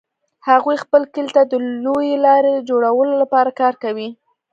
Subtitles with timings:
[0.49, 1.53] هغوی خپل کلي ته د
[1.83, 4.09] لویې لارې جوړولو لپاره کار کوي